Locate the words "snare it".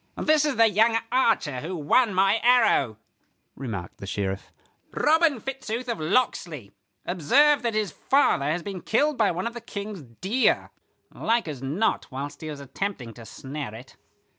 13.27-13.95